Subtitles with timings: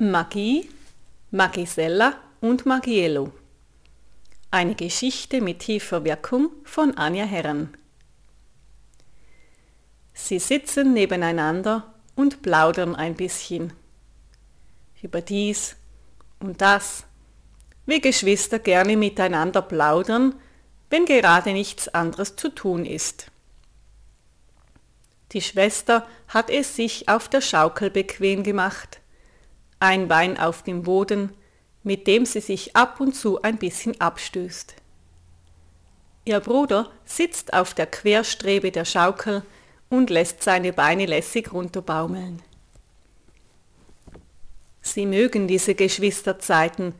[0.00, 0.70] Magie,
[1.32, 3.32] Magisella und Magiello.
[4.48, 7.76] Eine Geschichte mit tiefer Wirkung von Anja Herren.
[10.14, 13.72] Sie sitzen nebeneinander und plaudern ein bisschen.
[15.02, 15.74] Über dies
[16.38, 17.02] und das,
[17.84, 20.36] wie Geschwister gerne miteinander plaudern,
[20.90, 23.32] wenn gerade nichts anderes zu tun ist.
[25.32, 29.00] Die Schwester hat es sich auf der Schaukel bequem gemacht,
[29.80, 31.32] ein Bein auf dem Boden,
[31.82, 34.74] mit dem sie sich ab und zu ein bisschen abstößt.
[36.24, 39.42] Ihr Bruder sitzt auf der Querstrebe der Schaukel
[39.88, 42.42] und lässt seine Beine lässig runterbaumeln.
[44.82, 46.94] Sie mögen diese Geschwisterzeiten,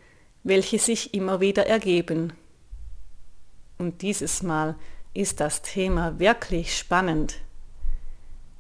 [0.45, 2.33] welche sich immer wieder ergeben.
[3.77, 4.77] Und dieses Mal
[5.15, 7.37] ist das Thema wirklich spannend.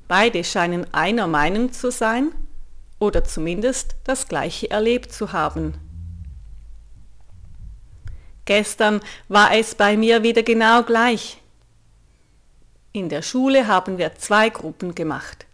[0.07, 2.33] Beide scheinen einer Meinung zu sein
[2.99, 5.75] oder zumindest das gleiche erlebt zu haben.
[8.45, 11.41] Gestern war es bei mir wieder genau gleich.
[12.93, 15.47] In der Schule haben wir zwei Gruppen gemacht.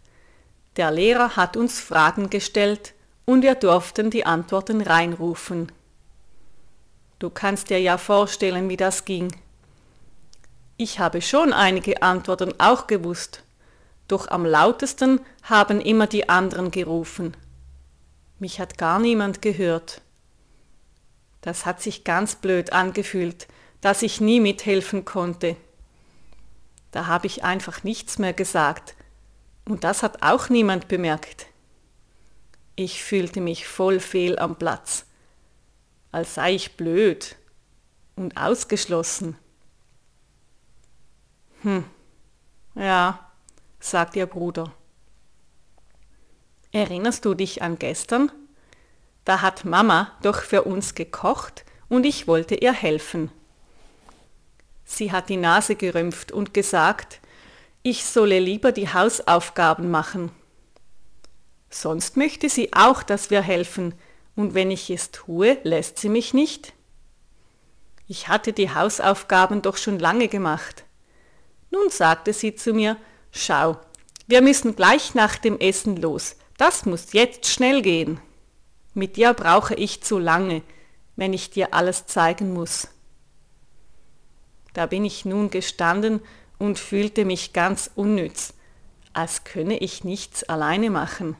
[0.77, 2.93] Der Lehrer hat uns Fragen gestellt
[3.25, 5.71] und wir durften die Antworten reinrufen.
[7.19, 9.35] Du kannst dir ja vorstellen, wie das ging.
[10.77, 13.43] Ich habe schon einige Antworten auch gewusst,
[14.07, 17.35] doch am lautesten haben immer die anderen gerufen.
[18.39, 20.01] Mich hat gar niemand gehört.
[21.41, 23.47] Das hat sich ganz blöd angefühlt,
[23.81, 25.55] dass ich nie mithelfen konnte.
[26.91, 28.95] Da habe ich einfach nichts mehr gesagt,
[29.65, 31.47] und das hat auch niemand bemerkt.
[32.75, 35.05] Ich fühlte mich voll fehl am Platz,
[36.11, 37.35] als sei ich blöd
[38.15, 39.37] und ausgeschlossen.
[41.61, 41.85] Hm,
[42.75, 43.31] ja,
[43.79, 44.73] sagt ihr Bruder.
[46.75, 48.29] Erinnerst du dich an gestern?
[49.23, 53.31] Da hat Mama doch für uns gekocht und ich wollte ihr helfen.
[54.83, 57.21] Sie hat die Nase gerümpft und gesagt,
[57.81, 60.33] ich solle lieber die Hausaufgaben machen.
[61.69, 63.93] Sonst möchte sie auch, dass wir helfen,
[64.35, 66.73] und wenn ich es tue, lässt sie mich nicht.
[68.05, 70.83] Ich hatte die Hausaufgaben doch schon lange gemacht.
[71.71, 72.97] Nun sagte sie zu mir,
[73.31, 73.79] Schau,
[74.27, 76.35] wir müssen gleich nach dem Essen los.
[76.57, 78.19] Das muss jetzt schnell gehen.
[78.93, 80.61] Mit dir brauche ich zu lange,
[81.15, 82.87] wenn ich dir alles zeigen muss.
[84.73, 86.21] Da bin ich nun gestanden
[86.57, 88.53] und fühlte mich ganz unnütz,
[89.13, 91.35] als könne ich nichts alleine machen.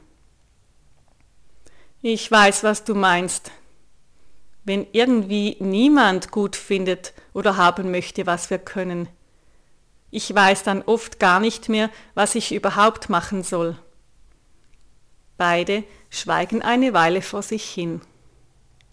[2.02, 3.50] Ich weiß, was du meinst.
[4.64, 9.08] Wenn irgendwie niemand gut findet oder haben möchte, was wir können,
[10.10, 13.78] ich weiß dann oft gar nicht mehr, was ich überhaupt machen soll.
[15.36, 18.00] Beide schweigen eine Weile vor sich hin.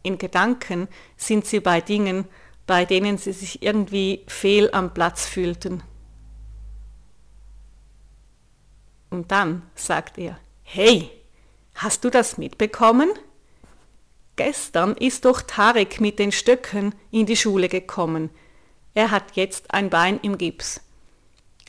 [0.01, 2.25] In Gedanken sind sie bei Dingen,
[2.67, 5.83] bei denen sie sich irgendwie fehl am Platz fühlten.
[9.09, 11.11] Und dann sagt er, Hey,
[11.75, 13.11] hast du das mitbekommen?
[14.35, 18.31] Gestern ist doch Tarek mit den Stöcken in die Schule gekommen.
[18.95, 20.81] Er hat jetzt ein Bein im Gips.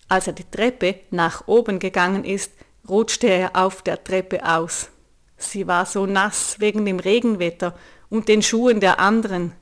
[0.09, 2.53] Als er die Treppe nach oben gegangen ist,
[2.89, 4.89] rutschte er auf der Treppe aus.
[5.37, 7.75] Sie war so nass wegen dem Regenwetter
[8.11, 9.53] und den Schuhen der anderen.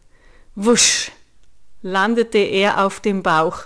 [0.55, 1.11] Wusch
[1.81, 3.65] landete er auf dem Bauch.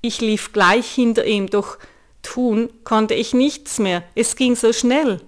[0.00, 1.78] Ich lief gleich hinter ihm, doch
[2.22, 4.02] tun konnte ich nichts mehr.
[4.14, 5.20] Es ging so schnell.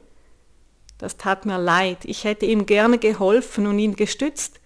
[0.98, 1.98] Das tat mir leid.
[2.04, 4.60] Ich hätte ihm gerne geholfen und ihn gestützt.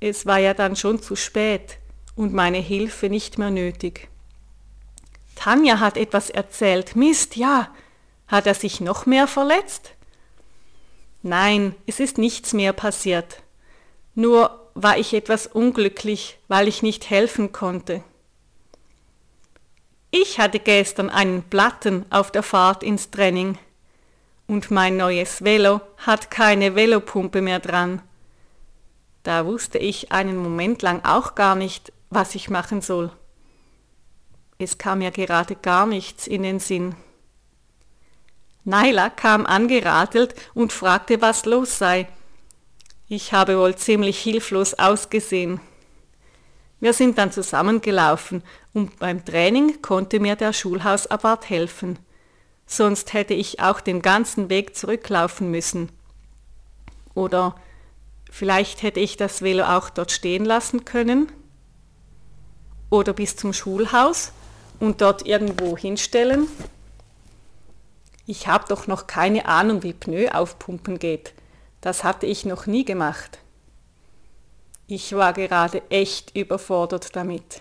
[0.00, 1.78] Es war ja dann schon zu spät
[2.14, 4.08] und meine Hilfe nicht mehr nötig.
[5.34, 6.96] Tanja hat etwas erzählt.
[6.96, 7.68] Mist, ja.
[8.28, 9.92] Hat er sich noch mehr verletzt?
[11.22, 13.42] Nein, es ist nichts mehr passiert.
[14.14, 18.02] Nur war ich etwas unglücklich, weil ich nicht helfen konnte.
[20.10, 23.58] Ich hatte gestern einen Platten auf der Fahrt ins Training
[24.46, 28.02] und mein neues Velo hat keine Velopumpe mehr dran.
[29.22, 33.10] Da wusste ich einen Moment lang auch gar nicht, was ich machen soll.
[34.58, 36.94] Es kam ja gerade gar nichts in den Sinn.
[38.66, 42.08] Naila kam angeradelt und fragte, was los sei.
[43.08, 45.60] Ich habe wohl ziemlich hilflos ausgesehen.
[46.80, 48.42] Wir sind dann zusammengelaufen
[48.74, 52.00] und beim Training konnte mir der Schulhausabwart helfen.
[52.66, 55.92] Sonst hätte ich auch den ganzen Weg zurücklaufen müssen.
[57.14, 57.54] Oder
[58.32, 61.30] vielleicht hätte ich das Velo auch dort stehen lassen können.
[62.90, 64.32] Oder bis zum Schulhaus
[64.80, 66.48] und dort irgendwo hinstellen?
[68.26, 71.32] Ich habe doch noch keine Ahnung, wie Pneu aufpumpen geht.
[71.80, 73.38] Das hatte ich noch nie gemacht.
[74.88, 77.60] Ich war gerade echt überfordert damit.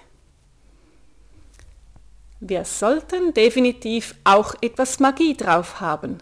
[2.40, 6.18] Wir sollten definitiv auch etwas Magie drauf haben.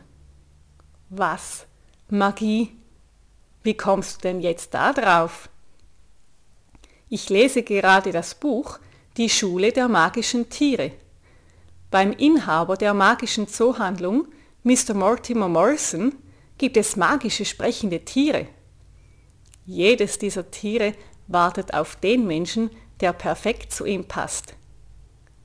[1.09, 1.65] Was?
[2.09, 2.75] Magie?
[3.63, 5.49] Wie kommst du denn jetzt da drauf?
[7.09, 8.79] Ich lese gerade das Buch
[9.17, 10.91] Die Schule der magischen Tiere.
[11.93, 14.27] Beim Inhaber der magischen Zoohandlung,
[14.63, 14.95] Mr.
[14.95, 16.15] Mortimer Morrison,
[16.57, 18.47] gibt es magische sprechende Tiere.
[19.67, 20.95] Jedes dieser Tiere
[21.27, 24.55] wartet auf den Menschen, der perfekt zu ihm passt.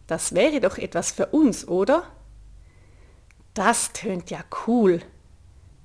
[0.07, 2.05] Das wäre doch etwas für uns, oder?
[3.53, 5.01] Das tönt ja cool.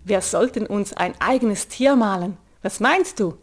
[0.06, 2.38] Wir sollten uns ein eigenes Tier malen.
[2.62, 3.38] Was meinst du?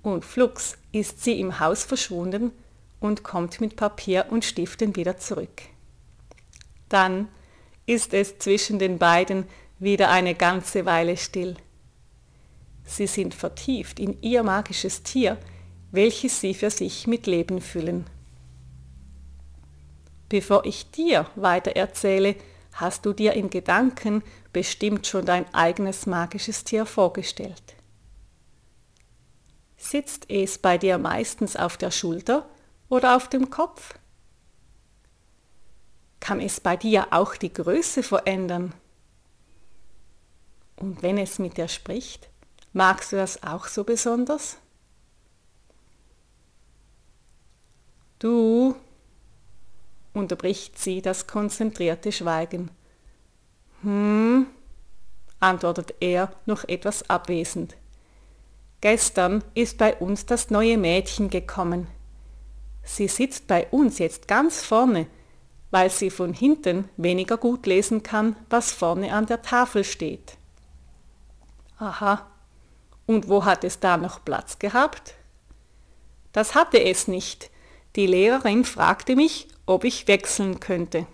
[0.00, 2.52] Und flugs ist sie im Haus verschwunden
[3.00, 5.60] und kommt mit Papier und Stiften wieder zurück.
[6.88, 7.28] Dann
[7.86, 9.46] ist es zwischen den beiden
[9.78, 11.56] wieder eine ganze Weile still.
[12.84, 15.38] Sie sind vertieft in ihr magisches Tier,
[15.90, 18.06] welches sie für sich mit Leben füllen.
[20.28, 22.36] Bevor ich dir weiter erzähle,
[22.74, 27.62] hast du dir in Gedanken bestimmt schon dein eigenes magisches Tier vorgestellt.
[29.76, 32.48] Sitzt es bei dir meistens auf der Schulter
[32.88, 33.94] oder auf dem Kopf?
[36.20, 38.74] Kann es bei dir auch die Größe verändern?
[40.76, 42.28] Und wenn es mit dir spricht,
[42.72, 44.58] magst du das auch so besonders?
[48.18, 48.74] Du
[50.12, 52.70] unterbricht sie das konzentrierte Schweigen.
[53.82, 54.46] Hm,
[55.40, 57.76] antwortet er noch etwas abwesend.
[58.80, 61.88] Gestern ist bei uns das neue Mädchen gekommen.
[62.82, 65.06] Sie sitzt bei uns jetzt ganz vorne,
[65.70, 70.36] weil sie von hinten weniger gut lesen kann, was vorne an der Tafel steht.
[71.78, 72.26] Aha,
[73.06, 75.14] und wo hat es da noch Platz gehabt?
[76.32, 77.50] Das hatte es nicht.
[77.96, 81.06] Die Lehrerin fragte mich, ob ich wechseln könnte.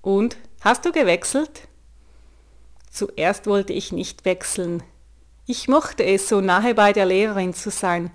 [0.00, 1.68] Und, hast du gewechselt?
[2.90, 4.82] Zuerst wollte ich nicht wechseln.
[5.46, 8.10] Ich mochte es, so nahe bei der Lehrerin zu sein.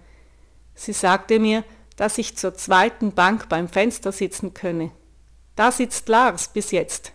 [0.74, 1.64] Sie sagte mir,
[1.96, 4.92] dass ich zur zweiten Bank beim Fenster sitzen könne.
[5.60, 7.12] Da sitzt Lars bis jetzt.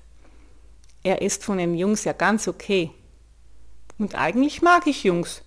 [1.02, 2.91] Er ist von den Jungs ja ganz okay.
[3.99, 5.41] Und eigentlich mag ich Jungs.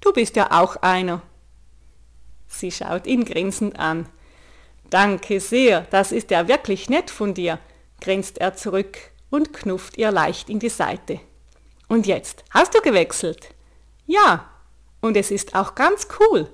[0.00, 1.22] Du bist ja auch einer.
[2.46, 4.08] Sie schaut ihn grinsend an.
[4.90, 7.58] Danke sehr, das ist ja wirklich nett von dir,
[8.00, 8.96] grinst er zurück
[9.28, 11.18] und knufft ihr leicht in die Seite.
[11.88, 13.56] Und jetzt, hast du gewechselt?
[14.06, 14.48] Ja,
[15.00, 16.48] und es ist auch ganz cool.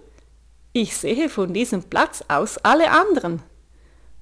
[0.73, 3.43] Ich sehe von diesem Platz aus alle anderen.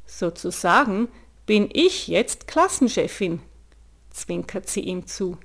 [0.05, 1.07] Sozusagen
[1.51, 3.43] bin ich jetzt Klassenchefin,
[4.11, 5.37] zwinkert sie ihm zu.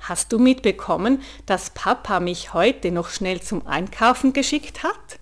[0.00, 5.20] Hast du mitbekommen, dass Papa mich heute noch schnell zum Einkaufen geschickt hat?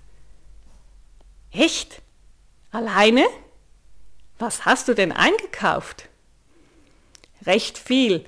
[1.51, 2.01] Echt?
[2.71, 3.27] Alleine?
[4.39, 6.09] Was hast du denn eingekauft?
[7.45, 8.25] Recht viel.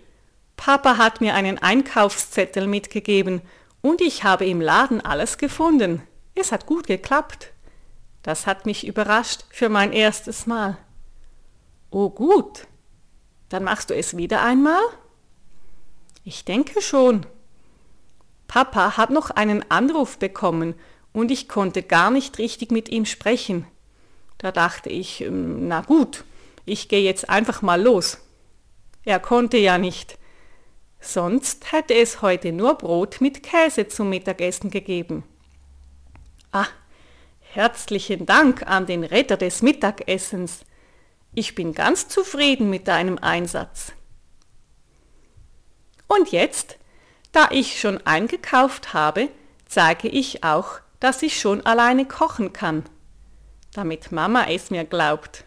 [0.58, 3.40] Papa hat mir einen Einkaufszettel mitgegeben
[3.80, 6.02] und ich habe im Laden alles gefunden.
[6.34, 7.50] Es hat gut geklappt.
[8.22, 10.76] Das hat mich überrascht für mein erstes Mal.
[11.90, 12.67] Oh gut.
[13.49, 14.82] Dann machst du es wieder einmal?
[16.25, 17.26] Ich denke schon.
[18.47, 20.75] Papa hat noch einen Anruf bekommen
[21.12, 23.66] und ich konnte gar nicht richtig mit ihm sprechen.
[24.38, 26.25] Da dachte ich, ähm, na gut,
[26.64, 28.18] ich gehe jetzt einfach mal los.
[29.04, 30.18] Er konnte ja nicht.
[31.00, 35.25] Sonst hätte es heute nur Brot mit Käse zum Mittagessen gegeben.
[36.52, 36.66] Ah,
[37.52, 40.61] herzlichen Dank an den Retter des Mittagessens.
[41.35, 43.92] Ich bin ganz zufrieden mit deinem Einsatz.
[46.07, 46.78] Und jetzt,
[47.33, 49.28] da ich schon eingekauft habe,
[49.66, 52.85] zeige ich auch, dass ich schon alleine kochen kann,
[53.75, 55.45] damit Mama es mir glaubt.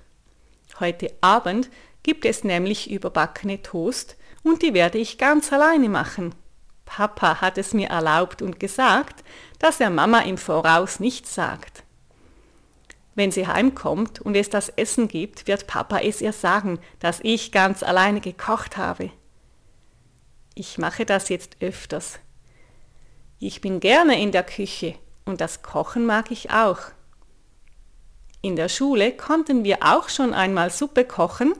[0.79, 1.69] Heute Abend
[2.01, 6.35] gibt es nämlich überbackene Toast und die werde ich ganz alleine machen.
[6.83, 9.23] Papa hat es mir erlaubt und gesagt,
[9.59, 11.82] dass er Mama im Voraus nichts sagt.
[13.15, 17.51] Wenn sie heimkommt und es das Essen gibt, wird Papa es ihr sagen, dass ich
[17.51, 19.11] ganz alleine gekocht habe.
[20.55, 22.19] Ich mache das jetzt öfters.
[23.39, 26.79] Ich bin gerne in der Küche und das Kochen mag ich auch.
[28.41, 31.53] In der Schule konnten wir auch schon einmal Suppe kochen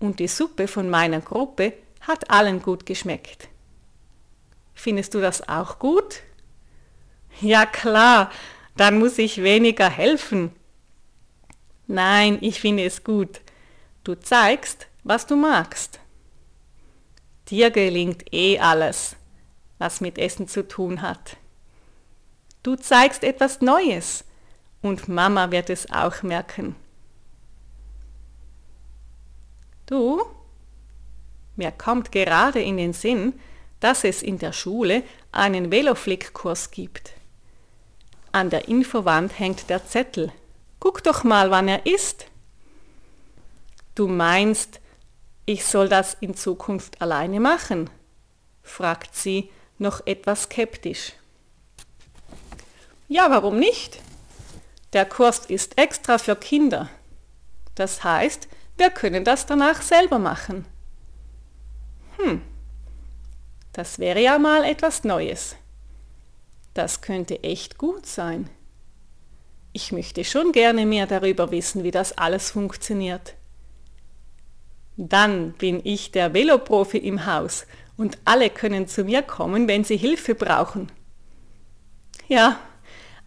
[0.00, 3.48] und die Suppe von meiner Gruppe hat allen gut geschmeckt.
[4.74, 6.22] Findest du das auch gut?
[7.40, 8.30] Ja klar,
[8.76, 10.52] dann muss ich weniger helfen.
[11.86, 13.40] Nein, ich finde es gut.
[14.04, 16.00] Du zeigst, was du magst.
[17.48, 19.16] Dir gelingt eh alles.
[19.78, 21.36] was mit Essen zu tun hat.
[22.62, 24.24] Du zeigst etwas Neues
[24.82, 26.76] und Mama wird es auch merken.
[29.86, 30.22] Du,
[31.56, 33.34] mir kommt gerade in den Sinn,
[33.80, 37.12] dass es in der Schule einen Veloflick-Kurs gibt.
[38.32, 40.32] An der Infowand hängt der Zettel.
[40.84, 42.26] Guck doch mal, wann er ist.
[43.94, 44.80] Du meinst,
[45.46, 47.88] ich soll das in Zukunft alleine machen?
[48.62, 51.14] fragt sie noch etwas skeptisch.
[53.08, 53.98] Ja, warum nicht?
[54.92, 56.90] Der Kurs ist extra für Kinder.
[57.74, 60.66] Das heißt, wir können das danach selber machen.
[62.18, 62.42] Hm,
[63.72, 65.56] das wäre ja mal etwas Neues.
[66.74, 68.50] Das könnte echt gut sein.
[69.76, 73.34] Ich möchte schon gerne mehr darüber wissen, wie das alles funktioniert.
[74.96, 77.66] Dann bin ich der Veloprofi im Haus
[77.96, 80.92] und alle können zu mir kommen, wenn sie Hilfe brauchen.
[82.28, 82.60] Ja,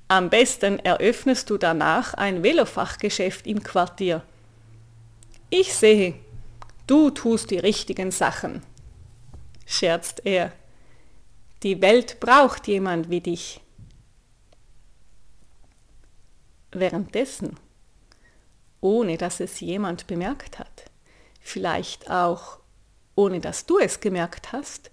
[0.07, 4.23] am besten eröffnest du danach ein Velofachgeschäft im Quartier.
[5.49, 6.13] Ich sehe,
[6.87, 8.63] du tust die richtigen Sachen,
[9.65, 10.53] scherzt er.
[11.63, 13.59] Die Welt braucht jemand wie dich.
[16.71, 17.57] Währenddessen,
[18.81, 20.85] ohne dass es jemand bemerkt hat,
[21.39, 22.59] vielleicht auch
[23.15, 24.91] ohne dass du es gemerkt hast,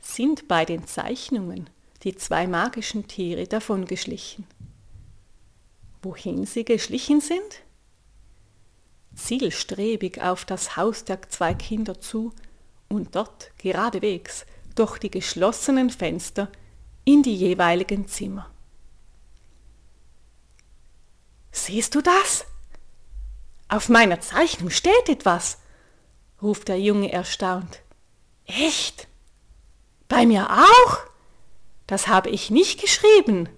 [0.00, 1.68] sind bei den Zeichnungen
[2.04, 4.46] die zwei magischen Tiere davongeschlichen.
[6.02, 7.62] Wohin sie geschlichen sind?
[9.16, 12.32] Zielstrebig auf das Haus der zwei Kinder zu
[12.88, 16.50] und dort geradewegs durch die geschlossenen Fenster
[17.04, 18.50] in die jeweiligen Zimmer.
[21.56, 22.46] Siehst du das?
[23.68, 25.58] Auf meiner Zeichnung steht etwas,
[26.42, 27.80] ruft der Junge erstaunt.
[28.44, 29.06] Echt?
[30.08, 30.98] Bei mir auch?
[31.86, 33.48] Das habe ich nicht geschrieben.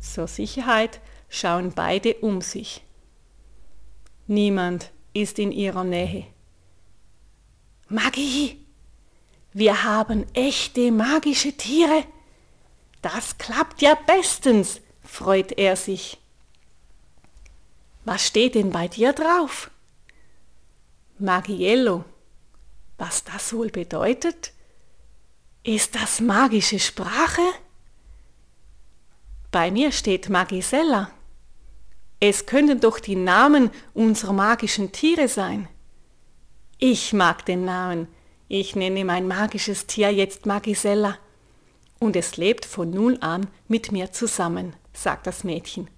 [0.00, 2.84] Zur Sicherheit schauen beide um sich.
[4.26, 6.26] Niemand ist in ihrer Nähe.
[7.88, 8.66] Magie!
[9.54, 12.04] Wir haben echte magische Tiere.
[13.00, 16.18] Das klappt ja bestens, freut er sich.
[18.04, 19.70] Was steht denn bei dir drauf?
[21.18, 22.04] Magiello.
[22.98, 24.52] Was das wohl bedeutet?
[25.64, 27.42] Ist das magische Sprache?
[29.50, 31.10] Bei mir steht Magisella.
[32.20, 35.68] Es könnten doch die Namen unserer magischen Tiere sein.
[36.78, 38.08] Ich mag den Namen.
[38.48, 41.18] Ich nenne mein magisches Tier jetzt Magisella.
[41.98, 45.88] Und es lebt von nun an mit mir zusammen, sagt das Mädchen.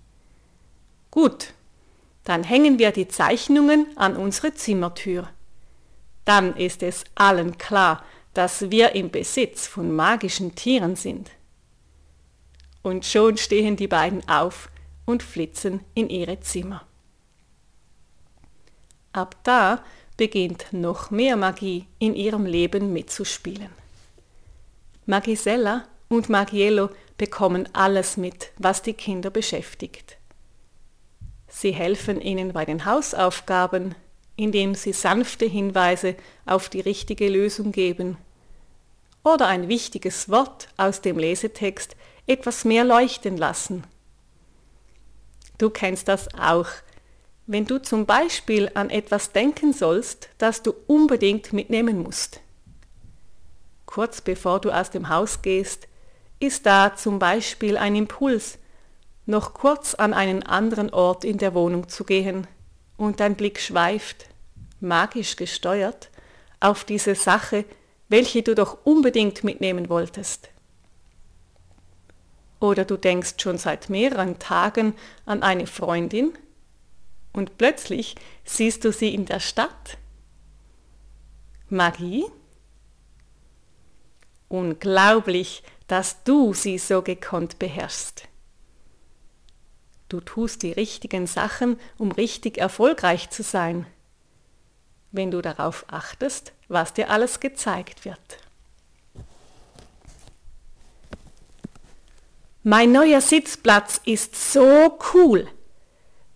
[1.11, 1.55] Gut,
[2.25, 5.29] dann hängen wir die Zeichnungen an unsere Zimmertür.
[6.25, 8.05] Dann ist es allen klar,
[8.35, 11.31] dass wir im Besitz von magischen Tieren sind.
[12.83, 14.71] Und schon stehen die beiden auf
[15.05, 16.87] und flitzen in ihre Zimmer.
[19.13, 19.83] Ab da
[20.17, 23.71] beginnt noch mehr Magie in ihrem Leben mitzuspielen.
[25.07, 30.19] Magisella und Magiello bekommen alles mit, was die Kinder beschäftigt.
[31.47, 33.95] Sie helfen ihnen bei den Hausaufgaben,
[34.37, 38.17] indem sie sanfte Hinweise auf die richtige Lösung geben
[39.23, 41.95] oder ein wichtiges Wort aus dem Lesetext
[42.27, 43.85] etwas mehr leuchten lassen.
[45.59, 46.69] Du kennst das auch,
[47.47, 52.41] wenn du zum Beispiel an etwas denken sollst, das du unbedingt mitnehmen musst.
[53.87, 55.87] Kurz bevor du aus dem Haus gehst,
[56.41, 58.59] ist da zum Beispiel ein Impuls,
[59.27, 62.49] noch kurz an einen anderen Ort in der Wohnung zu gehen
[62.97, 64.31] und dein Blick schweift
[64.81, 66.11] magisch gesteuert,
[66.59, 67.65] auf diese Sache,
[68.09, 70.51] welche du doch unbedingt mitnehmen wolltest.
[72.59, 74.95] Oder du denkst schon seit mehreren Tagen
[75.25, 76.33] an eine Freundin
[77.33, 79.97] und plötzlich siehst du sie in der Stadt.
[81.69, 82.25] Magie?
[84.49, 88.29] Unglaublich, dass du sie so gekonnt beherrschst.
[90.09, 93.87] Du tust die richtigen Sachen, um richtig erfolgreich zu sein
[95.13, 98.19] wenn du darauf achtest, was dir alles gezeigt wird.
[102.63, 105.49] Mein neuer Sitzplatz ist so cool.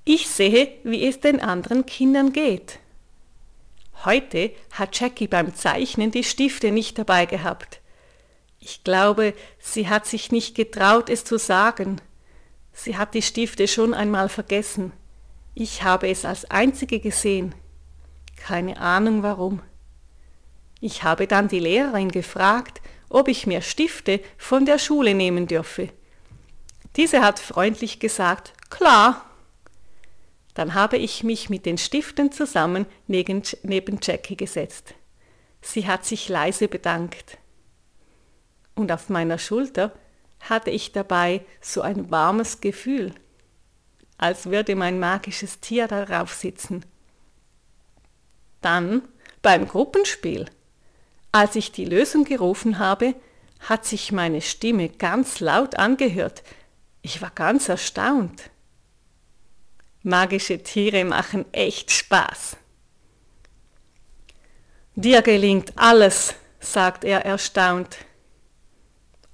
[0.04, 2.78] Ich sehe, wie es den anderen Kindern geht.
[4.04, 7.80] Heute hat Jackie beim Zeichnen die Stifte nicht dabei gehabt.
[8.66, 12.00] Ich glaube, sie hat sich nicht getraut, es zu sagen.
[12.72, 14.92] Sie hat die Stifte schon einmal vergessen.
[15.54, 17.54] Ich habe es als einzige gesehen.
[18.36, 19.60] Keine Ahnung warum.
[20.80, 22.80] Ich habe dann die Lehrerin gefragt,
[23.10, 25.90] ob ich mir Stifte von der Schule nehmen dürfe.
[26.96, 29.28] Diese hat freundlich gesagt, klar.
[30.54, 33.42] Dann habe ich mich mit den Stiften zusammen neben,
[34.00, 34.94] Jackie gesetzt.
[35.60, 37.36] Sie hat sich leise bedankt.
[38.74, 39.92] Und auf meiner Schulter
[40.40, 43.14] hatte ich dabei so ein warmes Gefühl,
[44.18, 46.84] als würde mein magisches Tier darauf sitzen.
[48.60, 49.02] Dann
[49.42, 50.46] beim Gruppenspiel.
[51.32, 53.14] Als ich die Lösung gerufen habe,
[53.60, 56.42] hat sich meine Stimme ganz laut angehört.
[57.02, 58.50] Ich war ganz erstaunt.
[60.02, 62.56] Magische Tiere machen echt Spaß.
[64.96, 67.96] Dir gelingt alles, sagt er erstaunt.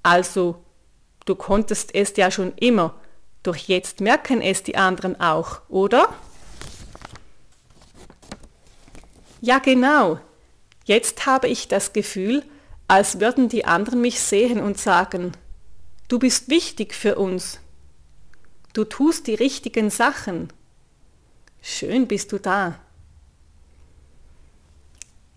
[0.03, 0.63] Also,
[1.25, 2.95] du konntest es ja schon immer,
[3.43, 6.13] doch jetzt merken es die anderen auch, oder?
[9.41, 10.19] Ja genau,
[10.85, 12.43] jetzt habe ich das Gefühl,
[12.87, 15.31] als würden die anderen mich sehen und sagen,
[16.07, 17.59] du bist wichtig für uns.
[18.73, 20.51] Du tust die richtigen Sachen.
[21.61, 22.79] Schön bist du da.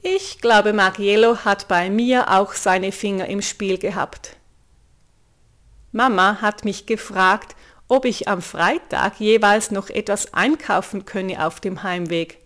[0.03, 4.37] Ich glaube, Magiello hat bei mir auch seine Finger im Spiel gehabt.
[5.95, 7.55] Mama hat mich gefragt,
[7.87, 12.39] ob ich am Freitag jeweils noch etwas einkaufen könne auf dem Heimweg.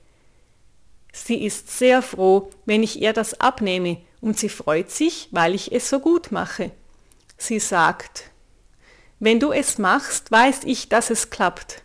[1.15, 5.73] Sie ist sehr froh, wenn ich ihr das abnehme, und sie freut sich, weil ich
[5.73, 6.73] es so gut mache.
[7.39, 8.25] Sie sagt,
[9.19, 11.83] wenn du es machst, weiß ich, dass es klappt.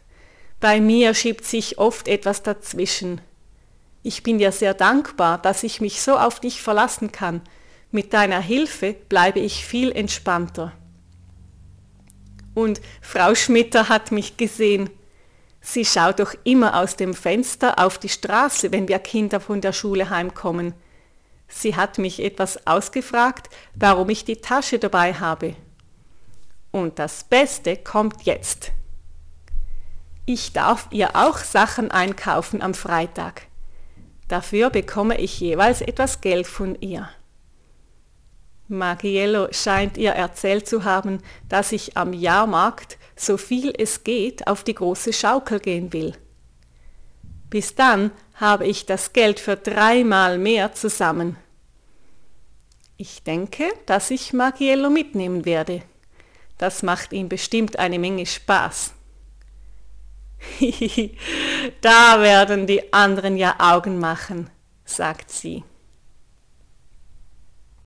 [0.59, 3.21] Bei mir schiebt sich oft etwas dazwischen.
[4.01, 7.41] Ich bin dir sehr dankbar, dass ich mich so auf dich verlassen kann.
[7.89, 10.73] Mit deiner Hilfe bleibe ich viel entspannter.
[12.53, 14.89] Und Frau Schmitter hat mich gesehen.
[15.61, 19.73] Sie schaut doch immer aus dem Fenster auf die Straße, wenn wir Kinder von der
[19.73, 20.73] Schule heimkommen.
[21.47, 25.55] Sie hat mich etwas ausgefragt, warum ich die Tasche dabei habe.
[26.71, 28.71] Und das Beste kommt jetzt.
[30.25, 33.43] Ich darf ihr auch Sachen einkaufen am Freitag.
[34.27, 37.09] Dafür bekomme ich jeweils etwas Geld von ihr.
[38.73, 44.63] Magiello scheint ihr erzählt zu haben, dass ich am Jahrmarkt, so viel es geht, auf
[44.63, 46.13] die große Schaukel gehen will.
[47.49, 51.37] Bis dann habe ich das Geld für dreimal mehr zusammen.
[52.97, 55.81] Ich denke, dass ich Magiello mitnehmen werde.
[56.57, 58.93] Das macht ihm bestimmt eine Menge Spaß.
[61.81, 64.49] da werden die anderen ja Augen machen,
[64.85, 65.63] sagt sie.